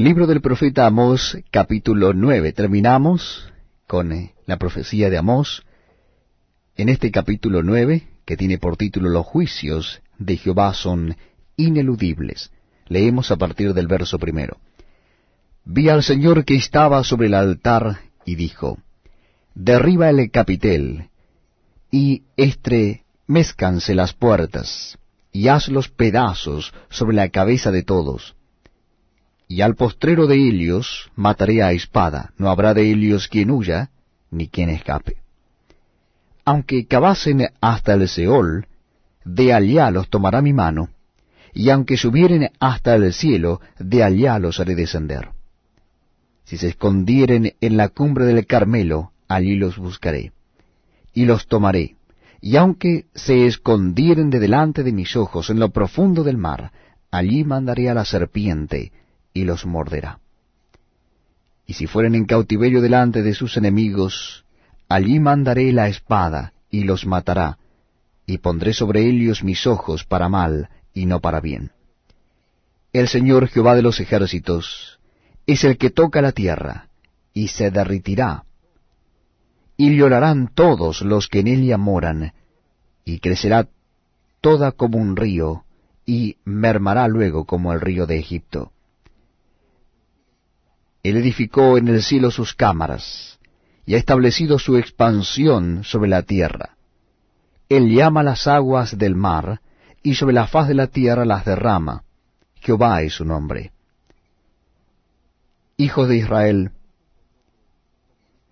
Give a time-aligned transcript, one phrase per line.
[0.00, 2.54] Libro del profeta Amós, capítulo 9.
[2.54, 3.52] Terminamos
[3.86, 5.62] con eh, la profecía de Amós.
[6.74, 11.18] En este capítulo 9, que tiene por título Los juicios de Jehová son
[11.56, 12.50] ineludibles.
[12.86, 14.56] Leemos a partir del verso primero.
[15.66, 18.78] Vi al Señor que estaba sobre el altar y dijo,
[19.54, 21.10] Derriba el capitel
[21.90, 24.98] y estremezcanse las puertas
[25.30, 28.34] y haz los pedazos sobre la cabeza de todos
[29.50, 33.90] y al postrero de Helios mataré a espada, no habrá de Helios quien huya,
[34.30, 35.16] ni quien escape.
[36.44, 38.68] Aunque cavasen hasta el Seol,
[39.24, 40.90] de allá los tomará mi mano,
[41.52, 45.30] y aunque subieren hasta el cielo, de allá los haré descender.
[46.44, 50.30] Si se escondieren en la cumbre del Carmelo, allí los buscaré,
[51.12, 51.96] y los tomaré,
[52.40, 56.70] y aunque se escondieren de delante de mis ojos en lo profundo del mar,
[57.10, 58.92] allí mandaré a la serpiente,
[59.32, 60.20] y los morderá.
[61.66, 64.44] Y si fueren en cautiverio delante de sus enemigos,
[64.88, 67.58] allí mandaré la espada, y los matará,
[68.26, 71.72] y pondré sobre ellos mis ojos para mal, y no para bien.
[72.92, 74.98] El Señor Jehová de los ejércitos
[75.46, 76.88] es el que toca la tierra,
[77.32, 78.44] y se derritirá,
[79.76, 82.32] y llorarán todos los que en ella moran,
[83.04, 83.68] y crecerá
[84.40, 85.64] toda como un río,
[86.04, 88.72] y mermará luego como el río de Egipto.
[91.02, 93.38] Él edificó en el cielo sus cámaras,
[93.86, 96.76] y ha establecido su expansión sobre la tierra.
[97.68, 99.60] Él llama las aguas del mar,
[100.02, 102.04] y sobre la faz de la tierra las derrama.
[102.60, 103.72] Jehová es su nombre.
[105.76, 106.72] Hijos de Israel,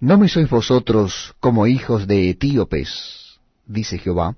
[0.00, 3.38] ¿no me sois vosotros como hijos de etíopes?
[3.66, 4.36] dice Jehová.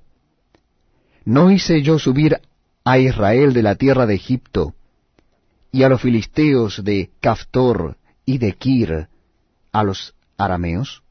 [1.25, 2.41] ¿No hice yo subir
[2.85, 4.75] a Israel de la tierra de Egipto,
[5.75, 9.09] y a los filisteos de Caftor y de Kir,
[9.73, 11.03] a los arameos?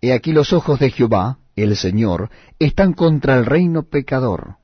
[0.00, 4.56] He aquí los ojos de Jehová, el Señor, están contra el reino pecador,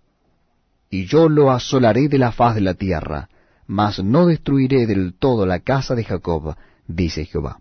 [0.88, 3.28] y yo lo asolaré de la faz de la tierra,
[3.66, 6.56] mas no destruiré del todo la casa de Jacob,
[6.86, 7.60] dice Jehová.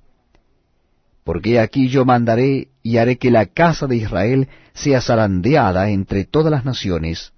[1.25, 6.51] Porque aquí yo mandaré y haré que la casa de Israel sea zarandeada entre todas
[6.51, 7.33] las naciones,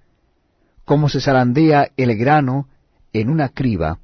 [0.86, 2.68] como se zarandea el grano
[3.14, 4.00] en una criba,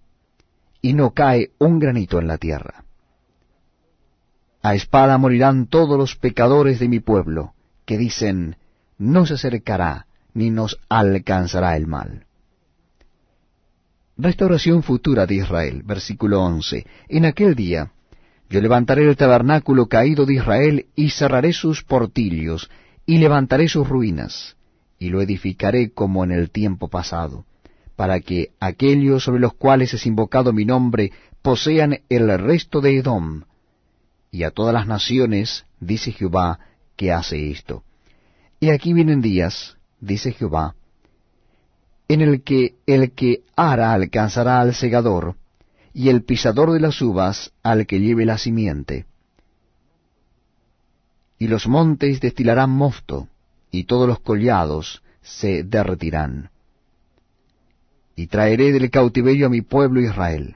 [0.82, 2.84] y no cae un granito en la tierra.
[4.62, 7.54] A espada morirán todos los pecadores de mi pueblo,
[7.86, 8.58] que dicen,
[8.98, 12.26] no se acercará, ni nos alcanzará el mal.
[14.18, 16.86] Restauración futura de Israel, versículo 11.
[17.08, 17.92] En aquel día
[18.50, 22.70] yo levantaré el tabernáculo caído de Israel y cerraré sus portillos
[23.06, 24.58] y levantaré sus ruinas
[25.00, 27.46] y lo edificaré como en el tiempo pasado,
[27.96, 33.44] para que aquellos sobre los cuales es invocado mi nombre posean el resto de Edom,
[34.32, 36.60] y a todas las naciones, dice Jehová,
[36.96, 37.84] que hace esto.
[38.60, 40.76] Y aquí vienen días, dice Jehová,
[42.08, 45.36] en el que el que ara alcanzará al segador,
[45.94, 49.06] y el pisador de las uvas al que lleve la simiente.
[51.40, 53.28] Y los montes destilarán mosto,
[53.72, 56.50] y todos los collados se derretirán.
[58.16, 60.56] Y traeré del cautiverio a mi pueblo Israel,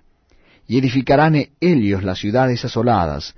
[0.68, 3.36] y edificarán ellos las ciudades asoladas,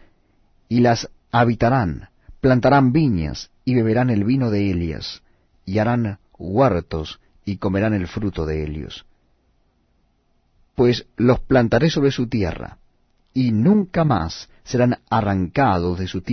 [0.69, 5.23] y las habitarán, plantarán viñas, y beberán el vino de ellas,
[5.66, 9.06] y harán huertos, y comerán el fruto de ellos.
[10.75, 12.78] Pues los plantaré sobre su tierra,
[13.33, 16.31] y nunca más serán arrancados de su tierra,